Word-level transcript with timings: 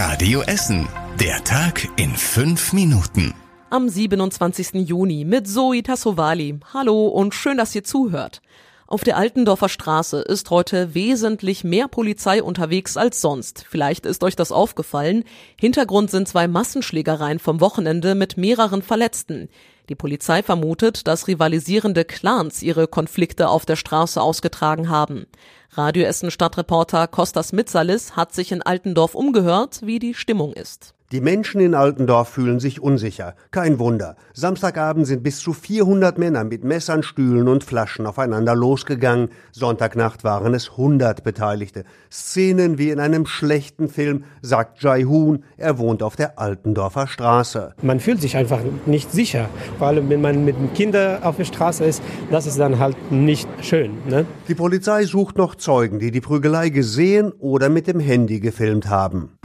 Radio 0.00 0.42
Essen. 0.42 0.88
Der 1.18 1.42
Tag 1.42 1.88
in 1.96 2.14
fünf 2.14 2.72
Minuten. 2.72 3.34
Am 3.68 3.88
27. 3.88 4.74
Juni 4.88 5.24
mit 5.24 5.48
Zoe 5.48 5.82
Tassovali. 5.82 6.60
Hallo 6.72 7.08
und 7.08 7.34
schön, 7.34 7.56
dass 7.58 7.74
ihr 7.74 7.82
zuhört. 7.82 8.40
Auf 8.86 9.02
der 9.02 9.16
Altendorfer 9.16 9.68
Straße 9.68 10.20
ist 10.20 10.50
heute 10.50 10.94
wesentlich 10.94 11.64
mehr 11.64 11.88
Polizei 11.88 12.44
unterwegs 12.44 12.96
als 12.96 13.20
sonst. 13.20 13.64
Vielleicht 13.68 14.06
ist 14.06 14.22
euch 14.22 14.36
das 14.36 14.52
aufgefallen. 14.52 15.24
Hintergrund 15.58 16.12
sind 16.12 16.28
zwei 16.28 16.46
Massenschlägereien 16.46 17.40
vom 17.40 17.60
Wochenende 17.60 18.14
mit 18.14 18.36
mehreren 18.36 18.82
Verletzten. 18.82 19.48
Die 19.88 19.94
Polizei 19.94 20.42
vermutet, 20.42 21.06
dass 21.06 21.28
rivalisierende 21.28 22.04
Clans 22.04 22.62
ihre 22.62 22.88
Konflikte 22.88 23.48
auf 23.48 23.64
der 23.64 23.76
Straße 23.76 24.20
ausgetragen 24.20 24.90
haben. 24.90 25.26
Radio 25.70 26.04
Essen 26.04 26.30
Stadtreporter 26.30 27.06
Kostas 27.06 27.52
Mitsalis 27.52 28.16
hat 28.16 28.34
sich 28.34 28.52
in 28.52 28.62
Altendorf 28.62 29.14
umgehört, 29.14 29.80
wie 29.82 29.98
die 29.98 30.14
Stimmung 30.14 30.52
ist. 30.52 30.94
Die 31.10 31.22
Menschen 31.22 31.62
in 31.62 31.74
Altendorf 31.74 32.28
fühlen 32.28 32.60
sich 32.60 32.82
unsicher. 32.82 33.34
Kein 33.50 33.78
Wunder. 33.78 34.16
Samstagabend 34.34 35.06
sind 35.06 35.22
bis 35.22 35.38
zu 35.38 35.54
400 35.54 36.18
Männer 36.18 36.44
mit 36.44 36.64
Messern, 36.64 37.02
Stühlen 37.02 37.48
und 37.48 37.64
Flaschen 37.64 38.04
aufeinander 38.04 38.54
losgegangen. 38.54 39.30
Sonntagnacht 39.50 40.22
waren 40.22 40.52
es 40.52 40.72
100 40.72 41.24
Beteiligte. 41.24 41.84
Szenen 42.12 42.76
wie 42.76 42.90
in 42.90 43.00
einem 43.00 43.24
schlechten 43.24 43.88
Film, 43.88 44.24
sagt 44.42 44.82
Jai 44.82 45.04
Hoon. 45.04 45.44
Er 45.56 45.78
wohnt 45.78 46.02
auf 46.02 46.14
der 46.14 46.38
Altendorfer 46.38 47.06
Straße. 47.06 47.72
Man 47.80 48.00
fühlt 48.00 48.20
sich 48.20 48.36
einfach 48.36 48.60
nicht 48.84 49.10
sicher. 49.10 49.48
Vor 49.78 49.86
allem, 49.86 50.10
wenn 50.10 50.20
man 50.20 50.44
mit 50.44 50.56
Kindern 50.74 51.22
auf 51.22 51.38
der 51.38 51.46
Straße 51.46 51.86
ist, 51.86 52.02
das 52.30 52.46
ist 52.46 52.58
dann 52.58 52.78
halt 52.78 53.10
nicht 53.10 53.48
schön. 53.62 53.92
Ne? 54.10 54.26
Die 54.46 54.54
Polizei 54.54 55.04
sucht 55.04 55.38
noch 55.38 55.54
Zeugen, 55.54 56.00
die 56.00 56.10
die 56.10 56.20
Prügelei 56.20 56.68
gesehen 56.68 57.32
oder 57.38 57.70
mit 57.70 57.86
dem 57.86 57.98
Handy 57.98 58.40
gefilmt 58.40 58.90
haben. 58.90 59.37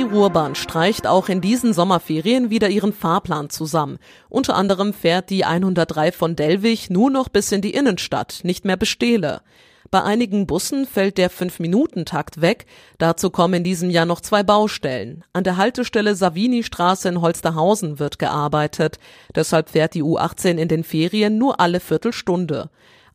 Die 0.00 0.06
Ruhrbahn 0.06 0.54
streicht 0.54 1.06
auch 1.06 1.28
in 1.28 1.42
diesen 1.42 1.74
Sommerferien 1.74 2.48
wieder 2.48 2.70
ihren 2.70 2.94
Fahrplan 2.94 3.50
zusammen. 3.50 3.98
Unter 4.30 4.56
anderem 4.56 4.94
fährt 4.94 5.28
die 5.28 5.44
103 5.44 6.10
von 6.10 6.36
Dellwig 6.36 6.88
nur 6.88 7.10
noch 7.10 7.28
bis 7.28 7.52
in 7.52 7.60
die 7.60 7.74
Innenstadt, 7.74 8.40
nicht 8.42 8.64
mehr 8.64 8.78
Bestehle. 8.78 9.42
Bei 9.90 10.02
einigen 10.02 10.46
Bussen 10.46 10.86
fällt 10.86 11.18
der 11.18 11.30
5-Minuten-Takt 11.30 12.40
weg. 12.40 12.64
Dazu 12.96 13.28
kommen 13.28 13.52
in 13.52 13.64
diesem 13.64 13.90
Jahr 13.90 14.06
noch 14.06 14.22
zwei 14.22 14.42
Baustellen. 14.42 15.22
An 15.34 15.44
der 15.44 15.58
Haltestelle 15.58 16.14
Savini-Straße 16.14 17.06
in 17.06 17.20
Holsterhausen 17.20 17.98
wird 17.98 18.18
gearbeitet. 18.18 18.98
Deshalb 19.34 19.68
fährt 19.68 19.92
die 19.92 20.02
U18 20.02 20.56
in 20.56 20.68
den 20.68 20.82
Ferien 20.82 21.36
nur 21.36 21.60
alle 21.60 21.78
Viertelstunde. 21.78 22.70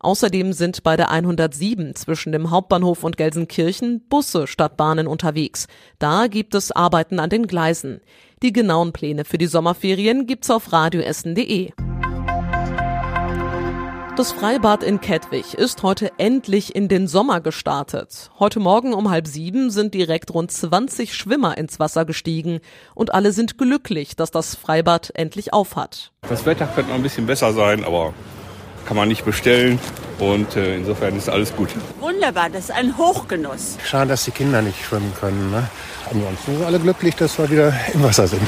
Außerdem 0.06 0.54
sind 0.54 0.84
bei 0.84 0.98
der 0.98 1.10
107 1.10 1.96
zwischen 1.96 2.32
dem 2.32 2.52
Hauptbahnhof 2.52 3.04
und 3.04 3.18
Gelsenkirchen 3.18 4.08
Busse 4.08 4.46
statt 4.46 4.78
Bahnen 4.78 5.08
unterwegs. 5.08 5.66
Da 5.98 6.28
gibt 6.28 6.54
es 6.54 6.72
Arbeiten 6.72 7.20
an 7.20 7.32
den 7.32 7.48
Gleisen. 7.48 8.02
Die 8.44 8.54
genauen 8.54 8.94
Pläne 8.94 9.26
für 9.26 9.40
die 9.40 9.48
Sommerferien 9.48 10.28
gibt's 10.28 10.52
auf 10.52 10.72
radioessen.de. 10.72 11.72
Das 14.16 14.32
Freibad 14.32 14.84
in 14.84 15.02
Kettwig 15.02 15.56
ist 15.56 15.82
heute 15.82 16.12
endlich 16.20 16.76
in 16.76 16.88
den 16.88 17.08
Sommer 17.08 17.42
gestartet. 17.42 18.30
Heute 18.38 18.60
Morgen 18.60 18.94
um 18.94 19.10
halb 19.10 19.26
sieben 19.26 19.72
sind 19.72 19.96
direkt 19.96 20.32
rund 20.32 20.52
20 20.52 21.16
Schwimmer 21.16 21.58
ins 21.58 21.80
Wasser 21.80 22.06
gestiegen 22.06 22.60
und 22.94 23.12
alle 23.12 23.32
sind 23.32 23.58
glücklich, 23.58 24.16
dass 24.16 24.30
das 24.30 24.54
Freibad 24.54 25.12
endlich 25.16 25.52
aufhat. 25.52 26.12
Das 26.30 26.46
Wetter 26.46 26.68
könnte 26.68 26.92
noch 26.92 26.98
ein 26.98 27.04
bisschen 27.04 27.26
besser 27.26 27.54
sein, 27.54 27.84
aber 27.84 28.14
kann 28.86 28.96
man 28.96 29.08
nicht 29.08 29.26
bestellen 29.26 29.80
und 30.20 30.56
äh, 30.56 30.76
insofern 30.76 31.16
ist 31.18 31.30
alles 31.30 31.56
gut. 31.56 31.70
Wunderbar, 32.00 32.50
das 32.50 32.66
ist 32.66 32.72
ein 32.72 32.98
Hochgenuss. 32.98 33.78
Schade, 33.84 34.10
dass 34.10 34.26
die 34.26 34.32
Kinder 34.32 34.62
nicht 34.62 34.84
schwimmen 34.84 35.14
können. 35.20 35.52
Ne? 35.52 35.68
Ansonsten 36.12 36.58
sind 36.58 36.66
alle 36.66 36.80
glücklich, 36.80 37.16
dass 37.16 37.38
wir 37.38 37.50
wieder 37.50 37.74
im 37.94 38.04
Wasser 38.04 38.28
sind. 38.28 38.42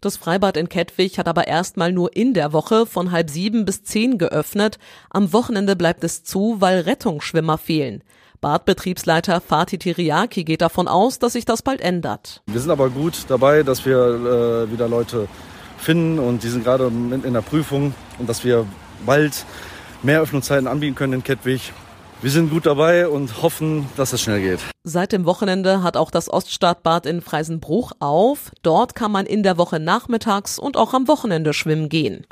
Das 0.00 0.16
Freibad 0.16 0.56
in 0.56 0.68
Kettwig 0.68 1.18
hat 1.18 1.28
aber 1.28 1.46
erstmal 1.46 1.92
nur 1.92 2.16
in 2.16 2.34
der 2.34 2.52
Woche 2.52 2.86
von 2.86 3.12
halb 3.12 3.30
sieben 3.30 3.64
bis 3.64 3.84
zehn 3.84 4.18
geöffnet. 4.18 4.78
Am 5.10 5.32
Wochenende 5.32 5.76
bleibt 5.76 6.02
es 6.02 6.24
zu, 6.24 6.56
weil 6.58 6.80
Rettungsschwimmer 6.80 7.56
fehlen. 7.56 8.02
Badbetriebsleiter 8.40 9.40
Fatih 9.40 9.78
Tiriaki 9.78 10.42
geht 10.42 10.60
davon 10.60 10.88
aus, 10.88 11.20
dass 11.20 11.34
sich 11.34 11.44
das 11.44 11.62
bald 11.62 11.80
ändert. 11.80 12.42
Wir 12.46 12.58
sind 12.58 12.72
aber 12.72 12.90
gut 12.90 13.26
dabei, 13.28 13.62
dass 13.62 13.86
wir 13.86 14.66
äh, 14.66 14.72
wieder 14.72 14.88
Leute 14.88 15.28
finden 15.78 16.18
und 16.18 16.42
die 16.42 16.48
sind 16.48 16.64
gerade 16.64 16.86
in 16.88 17.32
der 17.32 17.42
Prüfung 17.42 17.94
und 18.18 18.28
dass 18.28 18.44
wir 18.44 18.66
bald 19.06 19.44
mehr 20.02 20.20
Öffnungszeiten 20.20 20.66
anbieten 20.66 20.94
können 20.94 21.14
in 21.14 21.24
Kettwig. 21.24 21.72
Wir 22.22 22.30
sind 22.30 22.50
gut 22.50 22.66
dabei 22.66 23.08
und 23.08 23.42
hoffen, 23.42 23.88
dass 23.96 24.12
es 24.12 24.20
schnell 24.20 24.40
geht. 24.40 24.60
Seit 24.84 25.10
dem 25.10 25.24
Wochenende 25.24 25.82
hat 25.82 25.96
auch 25.96 26.10
das 26.10 26.32
Oststadtbad 26.32 27.04
in 27.04 27.20
Freisenbruch 27.20 27.92
auf. 27.98 28.52
Dort 28.62 28.94
kann 28.94 29.10
man 29.10 29.26
in 29.26 29.42
der 29.42 29.58
Woche 29.58 29.80
nachmittags 29.80 30.58
und 30.58 30.76
auch 30.76 30.94
am 30.94 31.08
Wochenende 31.08 31.52
schwimmen 31.52 31.88
gehen. 31.88 32.24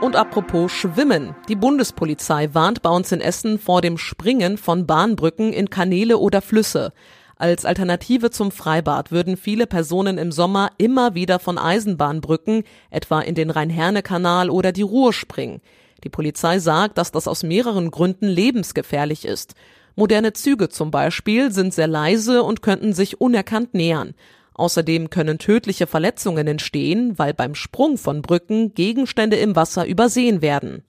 Und 0.00 0.16
apropos 0.16 0.72
Schwimmen. 0.72 1.34
Die 1.48 1.56
Bundespolizei 1.56 2.48
warnt 2.52 2.80
bei 2.80 2.90
uns 2.90 3.12
in 3.12 3.20
Essen 3.20 3.58
vor 3.58 3.82
dem 3.82 3.98
Springen 3.98 4.56
von 4.56 4.86
Bahnbrücken 4.86 5.52
in 5.52 5.68
Kanäle 5.68 6.16
oder 6.18 6.40
Flüsse. 6.40 6.92
Als 7.40 7.64
Alternative 7.64 8.30
zum 8.30 8.50
Freibad 8.50 9.12
würden 9.12 9.38
viele 9.38 9.66
Personen 9.66 10.18
im 10.18 10.30
Sommer 10.30 10.72
immer 10.76 11.14
wieder 11.14 11.38
von 11.38 11.56
Eisenbahnbrücken, 11.56 12.64
etwa 12.90 13.22
in 13.22 13.34
den 13.34 13.48
Rhein-Herne-Kanal 13.48 14.50
oder 14.50 14.72
die 14.72 14.82
Ruhr 14.82 15.14
springen. 15.14 15.62
Die 16.04 16.10
Polizei 16.10 16.58
sagt, 16.58 16.98
dass 16.98 17.12
das 17.12 17.26
aus 17.26 17.42
mehreren 17.42 17.90
Gründen 17.90 18.28
lebensgefährlich 18.28 19.24
ist. 19.24 19.54
Moderne 19.96 20.34
Züge 20.34 20.68
zum 20.68 20.90
Beispiel 20.90 21.50
sind 21.50 21.72
sehr 21.72 21.88
leise 21.88 22.42
und 22.42 22.60
könnten 22.60 22.92
sich 22.92 23.22
unerkannt 23.22 23.72
nähern. 23.72 24.12
Außerdem 24.52 25.08
können 25.08 25.38
tödliche 25.38 25.86
Verletzungen 25.86 26.46
entstehen, 26.46 27.18
weil 27.18 27.32
beim 27.32 27.54
Sprung 27.54 27.96
von 27.96 28.20
Brücken 28.20 28.74
Gegenstände 28.74 29.36
im 29.36 29.56
Wasser 29.56 29.86
übersehen 29.86 30.42
werden. 30.42 30.82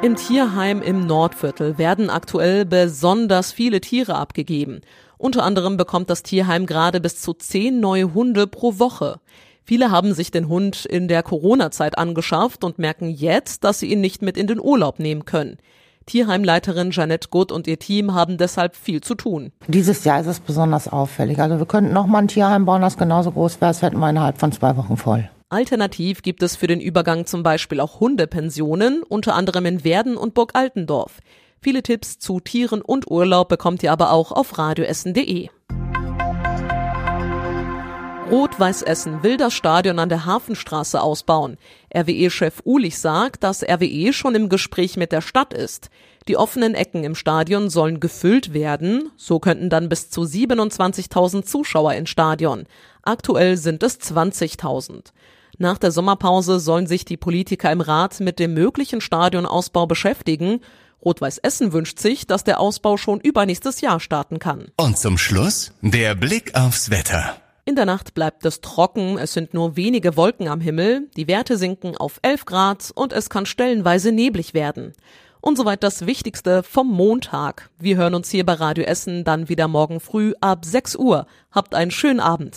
Im 0.00 0.14
Tierheim 0.14 0.80
im 0.80 1.06
Nordviertel 1.06 1.76
werden 1.76 2.08
aktuell 2.08 2.64
besonders 2.64 3.50
viele 3.50 3.80
Tiere 3.80 4.14
abgegeben. 4.14 4.80
Unter 5.16 5.42
anderem 5.42 5.76
bekommt 5.76 6.08
das 6.08 6.22
Tierheim 6.22 6.66
gerade 6.66 7.00
bis 7.00 7.20
zu 7.20 7.34
zehn 7.34 7.80
neue 7.80 8.14
Hunde 8.14 8.46
pro 8.46 8.78
Woche. 8.78 9.18
Viele 9.64 9.90
haben 9.90 10.14
sich 10.14 10.30
den 10.30 10.46
Hund 10.48 10.84
in 10.84 11.08
der 11.08 11.24
Corona-Zeit 11.24 11.98
angeschafft 11.98 12.62
und 12.62 12.78
merken 12.78 13.10
jetzt, 13.10 13.64
dass 13.64 13.80
sie 13.80 13.90
ihn 13.90 14.00
nicht 14.00 14.22
mit 14.22 14.36
in 14.36 14.46
den 14.46 14.60
Urlaub 14.60 15.00
nehmen 15.00 15.24
können. 15.24 15.56
Tierheimleiterin 16.06 16.92
Janette 16.92 17.28
Gutt 17.30 17.50
und 17.50 17.66
ihr 17.66 17.80
Team 17.80 18.14
haben 18.14 18.38
deshalb 18.38 18.76
viel 18.76 19.00
zu 19.00 19.16
tun. 19.16 19.50
Dieses 19.66 20.04
Jahr 20.04 20.20
ist 20.20 20.28
es 20.28 20.38
besonders 20.38 20.86
auffällig. 20.86 21.40
Also 21.40 21.58
wir 21.58 21.66
könnten 21.66 21.92
noch 21.92 22.06
mal 22.06 22.20
ein 22.20 22.28
Tierheim 22.28 22.66
bauen, 22.66 22.82
das 22.82 22.98
genauso 22.98 23.32
groß 23.32 23.60
wäre, 23.60 23.70
das 23.70 23.82
hätten 23.82 23.98
wir 23.98 24.08
innerhalb 24.08 24.38
von 24.38 24.52
zwei 24.52 24.76
Wochen 24.76 24.96
voll. 24.96 25.28
Alternativ 25.50 26.20
gibt 26.20 26.42
es 26.42 26.56
für 26.56 26.66
den 26.66 26.78
Übergang 26.78 27.24
zum 27.24 27.42
Beispiel 27.42 27.80
auch 27.80 28.00
Hundepensionen, 28.00 29.02
unter 29.02 29.34
anderem 29.34 29.64
in 29.64 29.82
Werden 29.82 30.18
und 30.18 30.34
Burg 30.34 30.50
Altendorf. 30.52 31.20
Viele 31.58 31.82
Tipps 31.82 32.18
zu 32.18 32.38
Tieren 32.38 32.82
und 32.82 33.10
Urlaub 33.10 33.48
bekommt 33.48 33.82
ihr 33.82 33.90
aber 33.90 34.12
auch 34.12 34.30
auf 34.30 34.58
radioessen.de. 34.58 35.48
Rot-Weiß 38.30 38.82
Essen 38.82 39.22
will 39.22 39.38
das 39.38 39.54
Stadion 39.54 39.98
an 39.98 40.10
der 40.10 40.26
Hafenstraße 40.26 41.00
ausbauen. 41.00 41.56
RWE-Chef 41.96 42.60
Ulich 42.64 42.98
sagt, 42.98 43.42
dass 43.42 43.62
RWE 43.62 44.12
schon 44.12 44.34
im 44.34 44.50
Gespräch 44.50 44.98
mit 44.98 45.12
der 45.12 45.22
Stadt 45.22 45.54
ist. 45.54 45.88
Die 46.28 46.36
offenen 46.36 46.74
Ecken 46.74 47.04
im 47.04 47.14
Stadion 47.14 47.70
sollen 47.70 48.00
gefüllt 48.00 48.52
werden. 48.52 49.10
So 49.16 49.38
könnten 49.38 49.70
dann 49.70 49.88
bis 49.88 50.10
zu 50.10 50.24
27.000 50.24 51.44
Zuschauer 51.44 51.94
ins 51.94 52.10
Stadion. 52.10 52.66
Aktuell 53.02 53.56
sind 53.56 53.82
es 53.82 53.98
20.000. 53.98 55.04
Nach 55.56 55.78
der 55.78 55.90
Sommerpause 55.90 56.60
sollen 56.60 56.86
sich 56.86 57.04
die 57.04 57.16
Politiker 57.16 57.72
im 57.72 57.80
Rat 57.80 58.20
mit 58.20 58.38
dem 58.38 58.54
möglichen 58.54 59.00
Stadionausbau 59.00 59.86
beschäftigen. 59.86 60.60
Rot-Weiß 61.04 61.38
Essen 61.38 61.72
wünscht 61.72 61.98
sich, 61.98 62.26
dass 62.26 62.44
der 62.44 62.60
Ausbau 62.60 62.96
schon 62.96 63.20
übernächstes 63.20 63.80
Jahr 63.80 64.00
starten 64.00 64.38
kann. 64.38 64.66
Und 64.76 64.98
zum 64.98 65.16
Schluss 65.16 65.72
der 65.80 66.14
Blick 66.14 66.54
aufs 66.54 66.90
Wetter. 66.90 67.36
In 67.64 67.76
der 67.76 67.86
Nacht 67.86 68.14
bleibt 68.14 68.46
es 68.46 68.62
trocken, 68.62 69.18
es 69.18 69.34
sind 69.34 69.52
nur 69.52 69.76
wenige 69.76 70.16
Wolken 70.16 70.48
am 70.48 70.60
Himmel, 70.60 71.08
die 71.16 71.28
Werte 71.28 71.58
sinken 71.58 71.96
auf 71.98 72.18
11 72.22 72.46
Grad 72.46 72.92
und 72.94 73.12
es 73.12 73.28
kann 73.28 73.44
stellenweise 73.44 74.10
neblig 74.10 74.54
werden. 74.54 74.94
Und 75.40 75.56
soweit 75.56 75.82
das 75.82 76.06
Wichtigste 76.06 76.62
vom 76.62 76.88
Montag. 76.90 77.68
Wir 77.78 77.96
hören 77.96 78.14
uns 78.14 78.30
hier 78.30 78.46
bei 78.46 78.54
Radio 78.54 78.84
Essen 78.84 79.22
dann 79.22 79.48
wieder 79.48 79.68
morgen 79.68 80.00
früh 80.00 80.32
ab 80.40 80.64
6 80.64 80.96
Uhr. 80.96 81.26
Habt 81.52 81.74
einen 81.74 81.90
schönen 81.90 82.20
Abend. 82.20 82.56